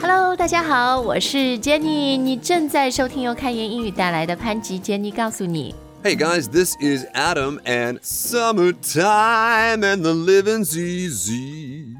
[0.00, 5.74] Hello，大家好，我是 Jenny，你正在收听由开言英语带来的潘吉 Jenny 告诉你。
[6.02, 11.96] Hey guys, this is Adam and summertime and the living's easy.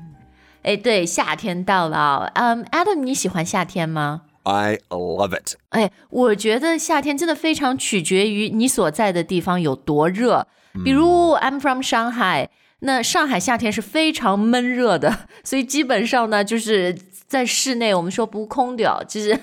[0.62, 2.30] 哎，对，夏天到了啊。
[2.34, 4.22] 嗯、a d a m 你喜欢夏天吗？
[4.44, 5.54] I love it.
[5.70, 10.46] 哎，我觉得夏天真的非常取决于你所在的地方有多热。
[10.84, 12.48] 比如 I'm from Shanghai，
[12.80, 16.96] 那上海夏天是非常闷热的，所以基本上呢，就是
[17.30, 19.38] 在室内，我们说不空调，就是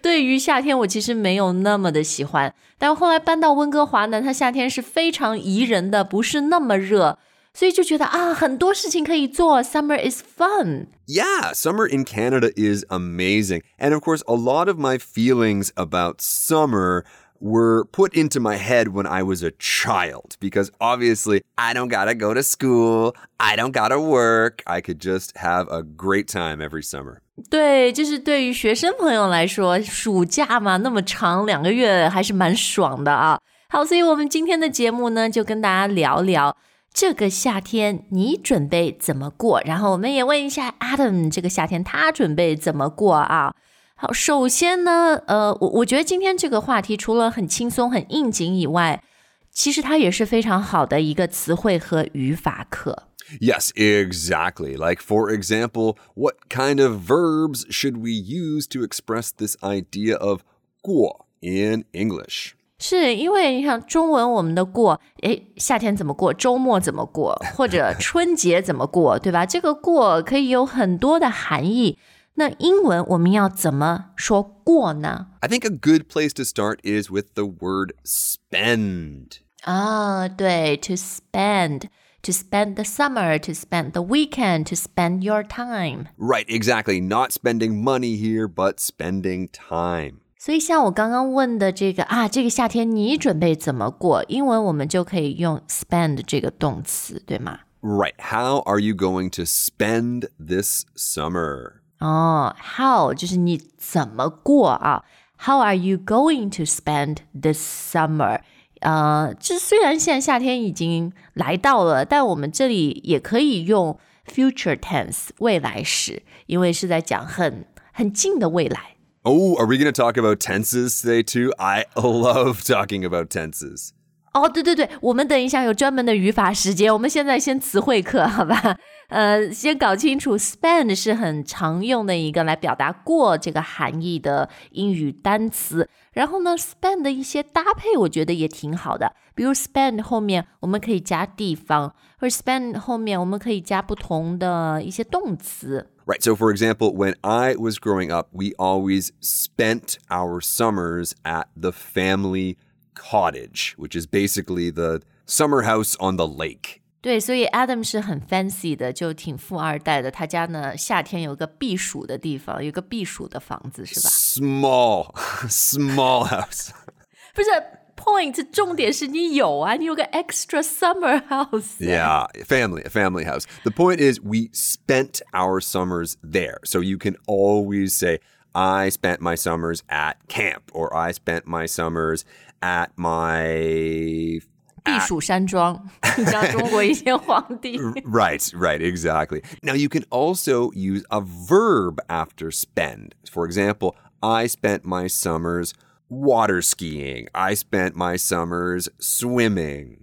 [0.00, 2.54] 对于夏天我其实没有那么的喜欢。
[2.78, 7.18] 但后来搬到温哥华呢，它夏天是非常宜人的，不是那么热。
[7.54, 10.86] 所以就觉得啊，很多事情可以做，Summer is fun。
[11.08, 13.62] Yeah, summer in Canada is amazing.
[13.78, 17.04] And of course, a lot of my feelings about summer
[17.42, 22.14] were put into my head when I was a child because obviously I don't gotta
[22.14, 26.82] go to school, I don't gotta work, I could just have a great time every
[26.82, 27.18] summer.
[27.48, 33.38] 对，就是对于学生朋友来说，暑假嘛那么长，两个月还是蛮爽的啊。
[33.68, 36.56] 好，所以我们今天的节目呢，就跟大家聊聊
[36.92, 43.54] 这个夏天你准备怎么过，然后我们也问一下 Adam 这个夏天他准备怎么过啊。
[44.02, 49.02] 好，首先呢，呃，我我觉得今天这个话题除了很轻松、很应景以外，
[49.50, 53.08] 其实它也是非常好的一个词汇和语法课。
[53.40, 54.76] Yes, exactly.
[54.76, 60.42] Like, for example, what kind of verbs should we use to express this idea of
[60.80, 62.52] 过 in English?
[62.78, 69.44] 是因为你看中文我们的过，诶，夏天怎么过，周末怎么过，或者春节怎么过，对吧？
[69.44, 71.98] 这个过可以有很多的含义。
[72.34, 75.28] 那英文我们要怎么说过呢？
[75.40, 79.38] I think a good place to start is with the word spend.
[79.62, 86.08] 啊，对，to spend。To spend the summer, to spend the weekend, to spend your time.
[86.18, 87.00] Right, exactly.
[87.00, 90.16] Not spending money here, but spending time.
[90.36, 94.24] 所以像我刚刚问的这个啊，这个夏天你准备怎么过？
[94.24, 97.60] 英文我们就可以用 spend 这个动词，对吗？
[97.80, 98.14] Right.
[98.18, 101.74] How are you going to spend this summer?
[102.02, 105.04] 哦，how 就是你怎么过啊？
[105.40, 108.40] How are you going to spend this summer？
[108.80, 118.96] 呃，这虽然现在夏天已经来到了，但我们这里也可以用 future tense 未来时，因为是在讲很很近的未来。
[119.22, 121.52] Oh, are we going to talk about tenses today too?
[121.58, 123.90] I love talking about tenses.
[124.32, 128.78] 哦，对对对，我们等一下有专门的语法时间，我们现在先词汇课，好吧？
[129.08, 135.88] 呃，先搞清楚 spend 是很常用的一个来表达过这个含义的英语单词。
[136.12, 139.14] 然后呢，spend 的一些搭配，我觉得也挺好的。
[139.34, 145.88] 比如 spend 后面我们可以加地方，或者 spend 后面我们可以加不同的一些动词。
[146.04, 146.22] Right.
[146.22, 151.70] So, for example, when I was growing up, we always spent our summers at the
[151.70, 152.56] family
[152.94, 156.80] cottage, which is basically the summer house on the lake.
[157.02, 160.10] 对，所以 Adam 是很 fancy 的，就挺富二代的。
[160.10, 164.10] 他家呢，夏天有个避暑的地方，有个避暑的房子，是吧？
[164.10, 165.14] Small,
[165.48, 166.70] small house.
[167.34, 167.50] 不是
[167.96, 171.78] point，重点是你有啊，你有个 extra summer house。
[171.78, 173.44] Yeah, family, a family house.
[173.62, 176.58] The point is, we spent our summers there.
[176.64, 178.18] So you can always say,
[178.52, 182.24] I spent my summers at camp, or I spent my summers
[182.60, 184.40] at my
[184.84, 187.78] 避暑山庄，你像中国一些皇帝。
[187.78, 189.42] Right, right, exactly.
[189.62, 193.12] Now you can also use a verb after spend.
[193.30, 195.72] For example, I spent my summers
[196.08, 197.28] water skiing.
[197.32, 199.98] I spent my summers swimming.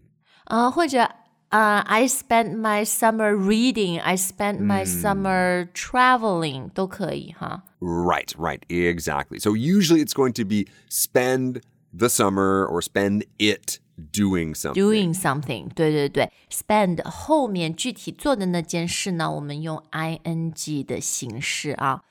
[0.45, 1.09] 啊、或者
[1.49, 7.63] 啊、i spent my summer reading, I spent my summer traveling 都可以哈。
[7.79, 9.39] Right, right, exactly.
[9.39, 11.61] So usually it's going to be spend
[11.91, 13.78] the summer or spend it
[14.11, 14.73] doing something.
[14.73, 22.03] Doing something，对对对，spend 后面具体做的那件事呢，我们用 ing 的形式啊。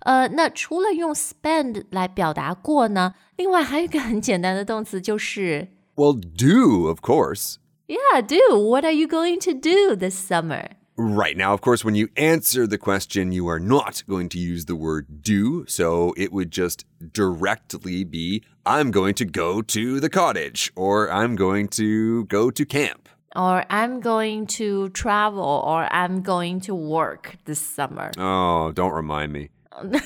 [0.00, 7.56] 呃，那除了用 spend 来表达过呢，另外还有一个很简单的动词就是 Well, do, of course.
[7.86, 8.58] Yeah, do.
[8.58, 10.70] What are you going to do this summer?
[10.99, 11.37] Right.
[11.37, 14.75] Now, of course, when you answer the question, you are not going to use the
[14.75, 15.63] word do.
[15.67, 21.35] So it would just directly be I'm going to go to the cottage or I'm
[21.35, 23.09] going to go to camp.
[23.35, 28.11] Or I'm going to travel or I'm going to work this summer.
[28.17, 29.49] Oh, don't remind me.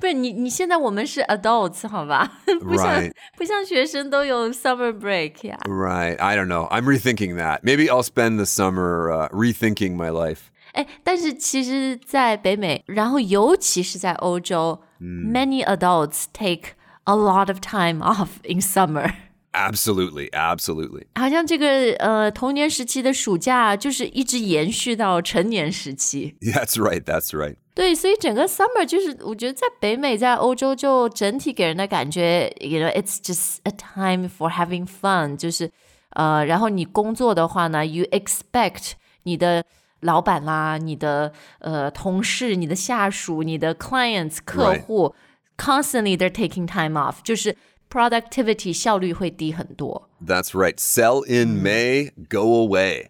[0.00, 2.40] 不是你，你现在我们是 adults 好吧？
[2.60, 3.12] 不像 Right.
[3.36, 5.58] 不像学生都有 summer break 呀。
[5.64, 6.16] Right.
[6.18, 6.68] I don't know.
[6.70, 7.62] I'm rethinking that.
[7.62, 10.38] Maybe I'll spend the summer uh, rethinking my life.
[10.72, 19.14] 哎，但是其实，在北美，然后尤其是在欧洲、m a n y adults take a lot of time off in summer。
[19.52, 21.06] Absolutely, absolutely.
[21.14, 26.36] 好像这个呃童年时期的暑假就是一直延续到成年时期。
[26.42, 27.56] That's right, that's right.
[27.74, 35.70] 对，所以整个 summer 就是我觉得在北美、在欧洲就整体给人的感觉，you know it's just a time for having fun，就是
[36.10, 38.92] 呃，然后你工作的话呢，you expect
[39.22, 39.64] 你的
[40.00, 45.14] 老板啦、你的呃同事、你的下属、你的 clients 客户
[45.56, 47.56] constantly they're taking time off，就是
[47.90, 50.08] productivity 效率会低很多。
[50.24, 50.76] That's right.
[50.78, 53.08] Sell in May, go away.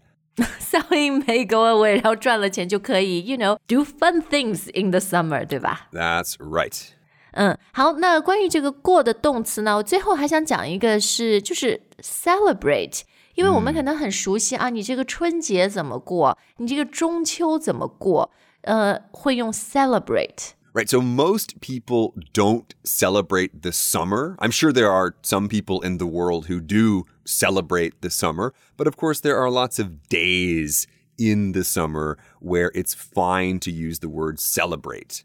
[0.61, 5.89] Selling may go away，然后赚了钱就可以，you know do fun things in the summer，对吧？
[5.93, 6.91] That's right.
[7.33, 13.01] 嗯，好，那关于这个过的动词呢，我最后还想讲一个是，就是 celebrate，
[13.35, 18.31] 因为我们可能很熟悉、啊，你这个春节怎么过，你这个中秋怎么过，
[18.63, 20.51] 呃，会用 celebrate。
[20.75, 20.89] Right.
[20.89, 24.37] So most people don't celebrate the summer.
[24.39, 28.87] I'm sure there are some people in the world who do celebrate the summer, but
[28.87, 30.87] of course there are lots of days
[31.19, 35.25] in the summer where it's fine to use the word celebrate.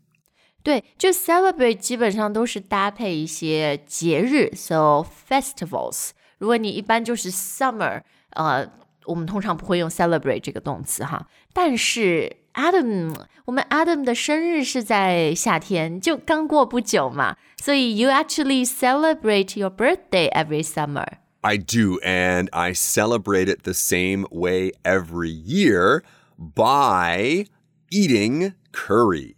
[0.64, 6.12] 对，就 celebrate 基本上都是搭配一些节日，so festivals。
[6.40, 8.02] 如果你一般就是 summer，
[8.32, 8.66] 呃，
[9.06, 11.28] 我们通常不会用 celebrate 这个动词哈。
[11.54, 21.06] 但是 Adam，我们 Adam 的生日是在夏天，就刚过不久嘛，所以 you actually celebrate your birthday every summer。
[21.42, 26.04] I do, and I celebrate it the same way every year
[26.38, 27.48] by
[27.90, 29.36] eating curry.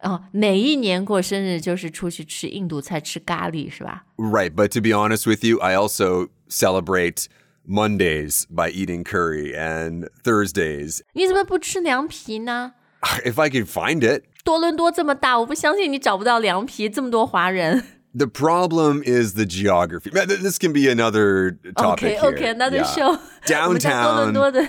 [0.00, 4.04] 哦，每一年过生日就是出去吃印度菜，吃咖喱是吧？
[4.16, 7.26] Right, but to be honest with you, I also celebrate
[7.66, 11.00] Mondays by eating curry and Thursdays.
[11.12, 12.72] 你怎么不吃凉皮呢？
[13.24, 14.24] If I could find it.
[14.44, 17.84] 多伦多这么大，我不相信你找不到凉皮，这么多华人。
[18.14, 20.10] The problem is the geography.
[20.10, 22.32] Th- This can be another topic Okay, here.
[22.34, 22.94] okay, another Yeah.
[22.94, 23.18] show.
[23.66, 24.66] 我们在多伦 Downtown, 多的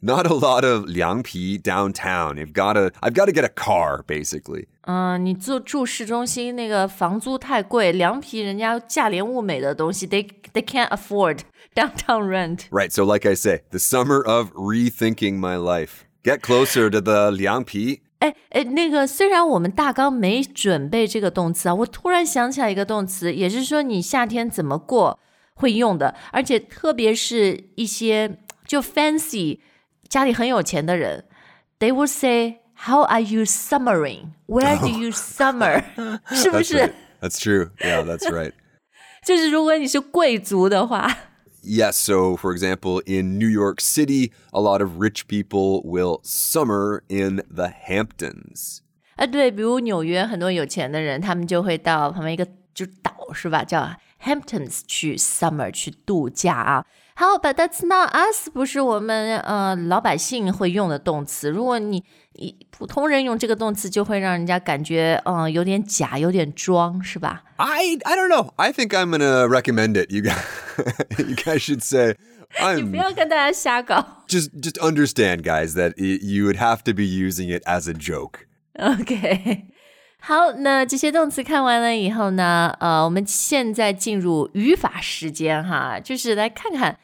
[0.00, 2.36] not a lot of liangpi downtown.
[2.36, 2.92] You've got to.
[3.00, 4.66] I've got to get a car, basically.
[4.82, 11.40] 嗯，你住住市中心那个房租太贵，凉皮人家价廉物美的东西，they they can't afford
[11.74, 12.68] downtown rent。
[12.70, 12.90] Right.
[12.90, 16.04] So, like I say, the summer of rethinking my life.
[16.22, 18.00] Get closer to the liangpi.
[18.18, 25.18] 哎哎，那个虽然我们大纲没准备这个动词啊，我突然想起来一个动词，也是说你夏天怎么过
[25.54, 29.58] 会用的，而且特别是一些就 fancy
[30.10, 31.24] 家里很有钱的人，
[31.78, 34.32] they will say How are you summering?
[34.46, 35.82] Where do you summer？、
[36.30, 37.70] 是不 That's 是 right.？That's true.
[37.78, 38.52] Yeah, that's right.
[39.24, 41.10] 就是如果你是贵族的话。
[41.64, 47.02] Yes, so for example, in New York City, a lot of rich people will summer
[47.08, 48.80] in the Hamptons.
[49.16, 53.90] 啊，对，比如纽约很多有钱的人，他们就会到旁边一个就岛是吧，叫
[54.22, 56.84] Hamptons 去 summer 去度假啊。
[57.18, 61.48] 好，but that's not us，不是我们呃老百姓会用的动词。
[61.48, 62.04] 如果你
[62.34, 67.42] 你普通人用这个动词，就会让人家感觉嗯、呃有点假，有点装，是吧？
[67.56, 68.52] I I don't know.
[68.56, 70.12] I think I'm gonna recommend it.
[70.12, 70.36] You guys,
[71.18, 72.16] you guys should say
[72.76, 74.24] 你不 I'm 要跟大家瞎搞。
[74.28, 77.94] just just understand, guys, that y- you would have to be using it as a
[77.94, 78.40] joke.
[78.78, 79.64] OK，
[80.20, 86.98] 好，那这些动词看完了以后呢，呃，我们现在进入语法时间哈，就是来看看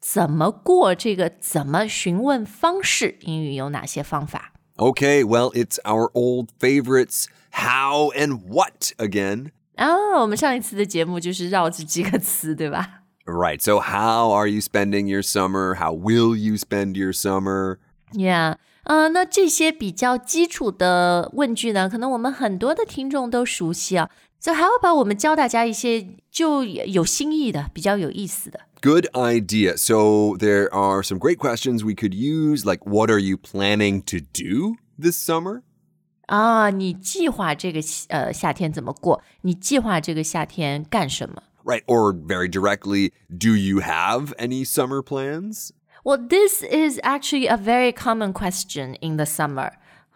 [0.00, 4.52] 怎么过这个怎么询问方式，英语有哪些方法？
[4.76, 9.52] Okay, well, it's our old favorites, how and what again.
[9.76, 13.04] 啊，我们上一次的节目就是绕这几个词，对吧？
[13.24, 13.60] Right.
[13.60, 15.74] So, how are you spending your summer?
[15.74, 17.78] How will you spend your summer?
[18.12, 24.08] Yeah， 呃，那这些比较基础的问句呢，可能我们很多的听众都熟悉啊。
[24.38, 28.60] So how about 我们教大家一些就有新意的、比较有意思的？
[28.82, 29.76] Good idea.
[29.76, 34.18] So, there are some great questions we could use, like what are you planning to
[34.18, 35.62] do this summer?
[36.26, 39.22] 啊，你计划这个呃夏天怎么过？
[39.40, 41.82] 你计划这个夏天干什么 Right.
[41.86, 45.70] Or very directly, do you have any summer plans?
[46.04, 49.72] ？Well, this is actually a very common question in the summer.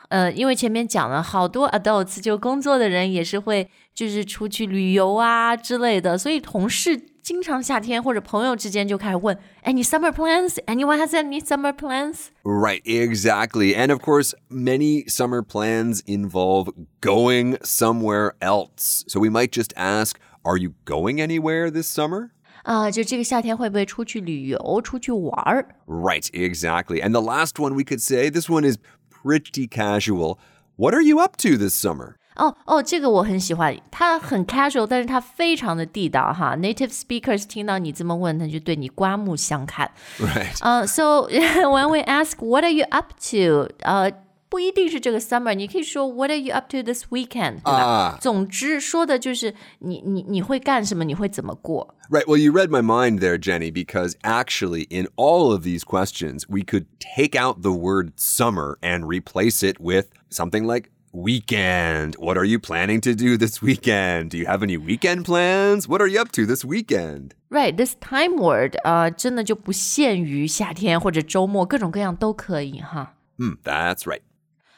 [0.08, 10.58] 呃，因为前面讲了好多 adults 就工作的人也是会就是出去旅游啊之类的，所以同事经常夏天或者朋友之间就开始问，Any summer plans?
[10.66, 12.30] Anyone has any summer plans?
[12.42, 13.76] Right, exactly.
[13.76, 19.04] And of course, many summer plans involve going somewhere else.
[19.06, 22.32] So we might just ask, are you going anywhere this summer?
[22.62, 25.66] 啊、就这个夏天会不会出去旅游、出去玩儿？
[25.86, 27.02] Right, exactly.
[27.02, 28.76] And the last one we could say, this one is
[29.10, 30.38] pretty casual.
[30.76, 32.14] What are you up to this summer?
[32.36, 36.56] 哦哦，这个我很喜欢，它很 casual，但是它非常的地道哈。
[36.56, 39.90] Native speakers 听到你这么问，他就对你刮目相看。
[40.18, 40.56] Right.
[40.60, 44.10] 呃、s o when we ask what are you up to，呃、
[44.48, 47.84] 不一定是这个 summer，你可以说 What are you up to this weekend，对吧？
[47.84, 51.94] 啊总之说的就是你你你会干什么，你会怎么过。
[52.10, 52.26] Right.
[52.26, 56.62] Well, you read my mind there, Jenny, because actually, in all of these questions, we
[56.62, 62.16] could take out the word summer and replace it with something like weekend.
[62.18, 64.30] What are you planning to do this weekend?
[64.30, 65.86] Do you have any weekend plans?
[65.88, 67.34] What are you up to this weekend?
[67.48, 73.14] Right, this time word，呃，真的就不限于夏天或者周末，各种各样都可以哈。
[73.38, 74.22] Hmm, that's right.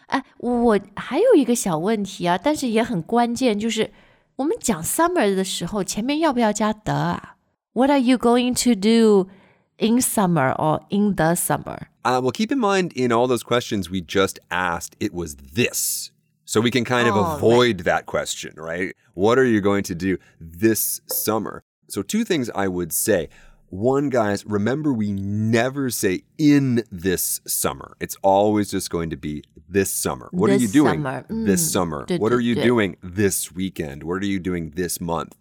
[0.07, 3.91] 哎，我还有一个小问题啊，但是也很关键，就是
[4.37, 7.37] 我们讲 summer 的时候，前面要不要加的啊？
[7.73, 9.31] What are you going to do
[9.79, 11.87] in summer or in the summer？
[12.03, 16.11] Uh, well, keep in mind, in all those questions we just asked, it was this.
[16.45, 17.37] So we can kind of Oh, right.
[17.37, 18.95] avoid that question, right?
[19.15, 21.63] What are you going to do this summer?
[21.89, 23.29] So, two things I would say.
[23.71, 27.97] One, guys, remember we never say in this summer.
[28.01, 30.29] It's always just going to be this summer.
[30.31, 31.25] What are This you doing summer.
[31.31, 32.05] this Mm, summer?
[32.05, 32.63] du- What du- are you du.
[32.63, 34.03] doing this weekend?
[34.05, 35.37] What are you doing this month?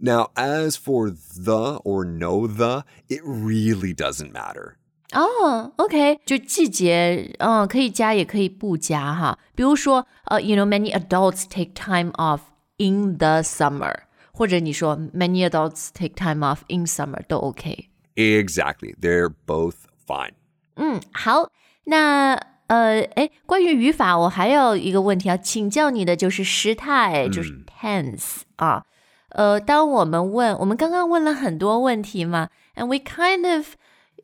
[0.00, 4.76] Now, as for the or no the, it really doesn't matter.
[5.12, 9.38] 哦、o k 就季节，嗯，可以加也可以不加哈。
[9.54, 12.40] 比如说，呃，you know many adults take time off
[12.78, 13.94] in the summer，
[14.34, 17.88] 或者你说 many adults take time off in summer 都 OK。
[18.16, 18.94] Exactly.
[19.00, 20.32] They're both fine.
[20.76, 21.50] 嗯，好，
[21.84, 22.34] 那
[22.66, 28.84] 呃，哎，关于语法，我还有一个问题要请教你的，就是时态，就是 tense 啊。
[29.30, 33.74] 呃，当我们问，我们刚刚问了很多问题嘛，and we kind of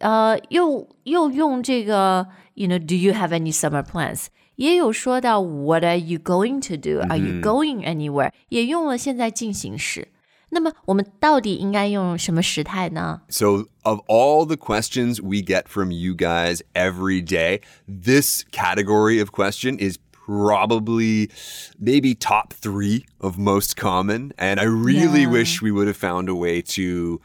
[0.00, 4.26] 呃，又又用这个，you know，do you have any summer plans？
[4.60, 10.08] 也有说到 What are you going to do？Are you going anywhere？、也用了现在进行时。
[10.50, 13.22] 那么我们到底应该用什么时态呢？
[13.28, 19.30] So, of all the questions we get from you guys every day, this category of
[19.32, 21.30] question is probably
[21.78, 24.30] maybe top three of most common.
[24.38, 25.30] And I really Yeah.
[25.30, 27.20] wish we would have found a way to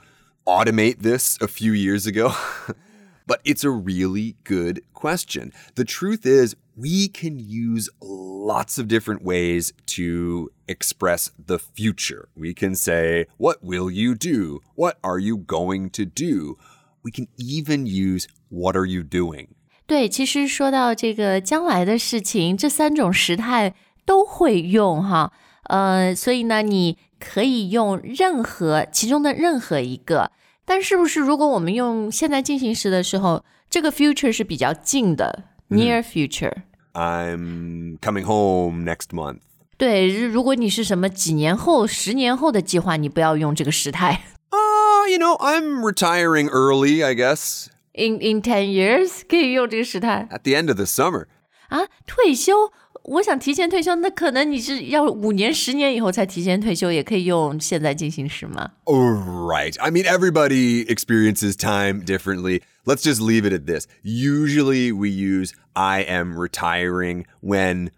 [0.45, 2.33] automate this a few years ago.
[3.27, 5.53] But it's a really good question.
[5.75, 12.29] The truth is, we can use lots of different ways to express the future.
[12.35, 14.61] We can say, What will you do?
[14.75, 16.57] What are you going to do?
[17.03, 19.49] We can even use, What are you doing?
[19.85, 25.31] 对，其实说到这个将来的事情，这三种时态都会用哈。
[25.63, 30.31] 呃，所以呢，你可以用任何其中的任何一个。
[30.65, 36.63] 但是不是如果我们用现在进行时的时候，这个 future 是比较近的、near future。
[36.93, 39.39] I'm coming home next month.
[39.77, 44.21] 对，如果你是什么几年后、十年后的计划，你不要用这个时态。
[44.51, 50.53] Ah, you know, I'm retiring early, I guess, In in ten years 可以用这个时态 at the
[50.53, 51.25] end of the summer.
[51.69, 52.71] 啊，退休。
[53.03, 58.73] 我想提前退休，那可能你是要五年、十年以后才提前退休，也可以用现在进行时吗？
[58.85, 59.75] Right.
[59.79, 62.61] I mean, everybody experiences time differently.
[62.85, 63.87] Let's just leave it at this.
[64.03, 67.89] Usually we use I am retiring when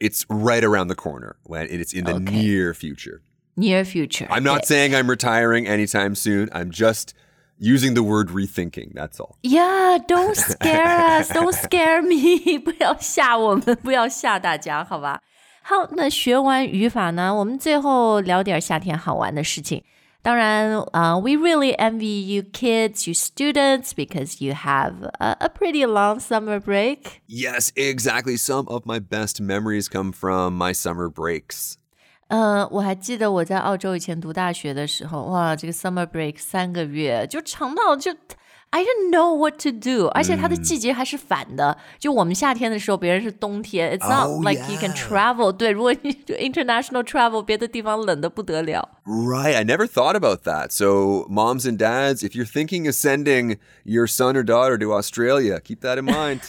[0.00, 2.42] it's right around the corner, when it's in the Okay.
[2.42, 3.20] near future.
[3.56, 4.26] Near future.
[4.30, 6.48] I'm not saying I'm retiring anytime soon.
[6.52, 7.14] I'm just
[7.58, 8.94] using the word rethinking.
[8.94, 9.36] That's all.
[9.42, 15.20] Yeah, don't scare us, don't scare me， 不要吓我们，不要吓大家，好吧？
[15.62, 19.84] 好，那学完语法呢，我们最后聊点夏天好玩的事情。
[20.22, 26.60] 当然，呃、w e really envy you kids, you students, because you have a, a pretty long summer
[26.60, 27.22] break.
[27.26, 28.36] Yes, exactly.
[28.36, 31.78] Some of my best memories come from my summer breaks.
[32.28, 38.14] 呃，我还记得我在澳洲以前读大学的时候，哇，这个 summer break 三个月就长到就
[38.72, 44.96] I didn't know what to do，而且它的季节还是反的，就我们夏天的时候，别人是冬天，It's not Oh, like you can yeah.
[44.96, 45.50] travel。
[45.50, 48.88] 对，如果你就 international travel，别的地方冷的不得了。
[49.04, 49.56] Right.
[49.56, 50.70] I never thought about that.
[50.70, 55.58] So, moms and dads, if you're thinking of sending your son or daughter to Australia,
[55.58, 56.42] keep that in mind.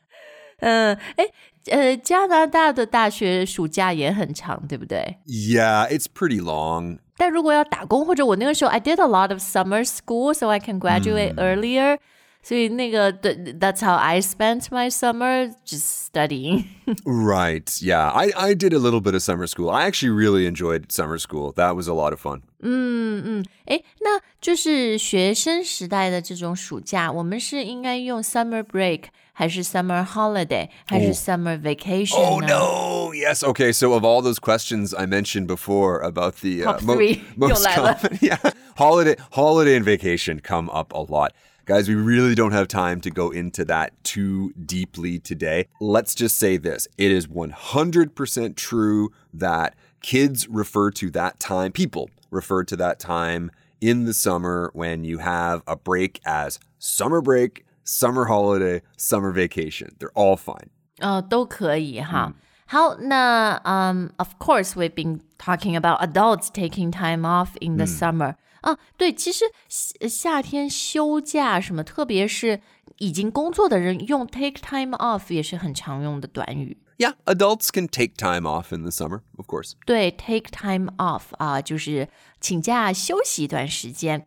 [0.59, 1.25] 嗯，哎，
[1.69, 5.17] 呃，加拿大的大学暑假也很长，对不对？
[5.27, 6.99] yeah, it's pretty long.
[7.17, 11.97] 但如果要打工，或者我那个时候 I did a lot of summer school, so I can graduate earlier.
[12.43, 16.63] 所以那个对，That's how I spent my summer just studying.
[17.03, 17.67] Right.
[17.81, 18.09] Yeah.
[18.11, 19.69] I, I did a little bit of summer school.
[19.69, 21.51] I actually really enjoyed summer school.
[21.53, 22.43] That was a lot of fun.
[22.61, 29.03] 嗯嗯，诶，那就是学生时代的这种暑假，我们是应该用 summer break
[29.33, 33.13] 还是 summer holiday 还是 summer vacation Oh 呢 no!
[33.13, 33.43] Yes.
[33.43, 33.71] Okay.
[33.71, 37.21] So of all those questions I mentioned before about the uh, Top three.
[37.35, 37.93] most 又来了。
[37.95, 38.37] common, yeah,
[38.75, 41.31] holiday, holiday and vacation come up a lot.
[41.65, 45.67] Guys, we really don't have time to go into that too deeply today.
[45.81, 52.09] Let's just say this: it is 100% true that kids refer to that time, people
[52.31, 57.65] refer to that time in the summer when you have a break as summer break,
[57.83, 59.95] summer holiday, summer vacation.
[59.99, 60.69] They're all fine.
[60.99, 62.33] 哦，都可以哈。
[62.65, 72.59] 好，那嗯、um,，of course we've been talking about adults taking time off in the summer、啊，对，其实夏夏天休假什么，特别是
[72.97, 76.77] 已经工作的人用 take time off 也是很常用的短语。
[76.97, 79.73] Yeah, adults can take time off in the summer, of course.
[79.85, 82.07] 对，take time off 啊，就是
[82.41, 84.25] 请假休息一段时间。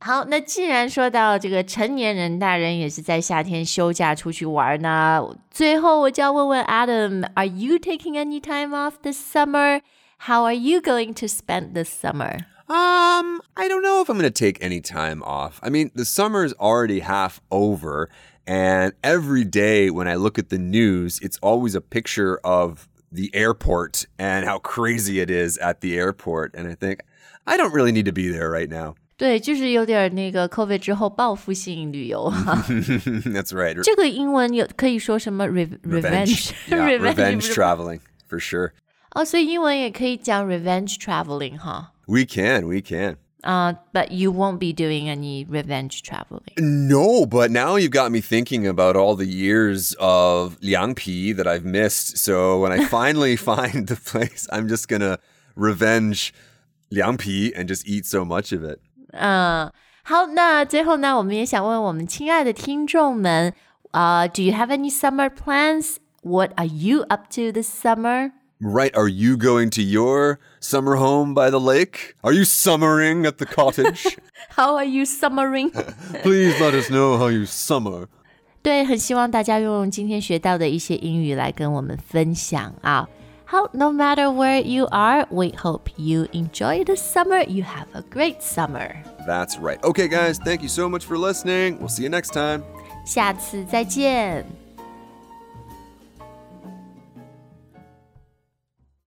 [0.00, 9.80] 好，那既然说到这个成年人、大人也是在夏天休假出去玩呢，最后我就要问问 Adam，Are you taking any time off this summer?
[10.26, 12.46] How are you going to spend this summer?
[12.72, 15.58] Um, I don't know if I'm going to take any time off.
[15.62, 18.10] I mean, the summer's already half over,
[18.46, 23.30] and every day when I look at the news, it's always a picture of the
[23.34, 26.54] airport and how crazy it is at the airport.
[26.54, 27.00] And I think,
[27.46, 28.96] I don't really need to be there right now.
[29.16, 32.62] 对，就是有点那个 COVID 之后报复性旅游哈。
[32.68, 33.82] That's right.
[33.82, 38.72] 这个英文有可以说什么 re revenge Yeah, revenge 不是 traveling, for sure.
[39.12, 41.91] 哦，所以英文也可以讲 revenge traveling 哈。
[42.06, 43.16] We can, we can.
[43.44, 46.52] Uh, but you won't be doing any revenge traveling.
[46.58, 51.64] No, but now you've got me thinking about all the years of Liangpi that I've
[51.64, 52.18] missed.
[52.18, 55.18] So when I finally find the place, I'm just gonna
[55.54, 56.34] revenge
[56.90, 58.80] Liangpi and just eat so much of it.
[59.12, 59.70] 嗯，
[60.02, 63.54] 好，那最后呢，我们也想问我们亲爱的听众们，
[63.92, 65.96] 啊、d o you have any summer plans?
[66.22, 68.32] What are you up to this summer?
[68.62, 68.92] Right?
[68.96, 72.16] Are you going to your summer home by the lake?
[72.24, 74.18] Are you summering at the cottage?
[74.56, 75.70] How are you summering?
[76.22, 78.08] Please let us know how you summer.
[78.60, 83.08] 对，很希望大家用今天学到的一些英语来跟我们分享啊。
[83.44, 87.46] 好，No matter where you are, we hope you enjoy the summer.
[87.48, 88.96] You have a great summer.
[89.26, 89.80] That's right.
[89.82, 91.78] Okay, guys, thank you so much for listening.
[91.78, 92.62] We'll see you next time.
[93.06, 94.61] 下次再见。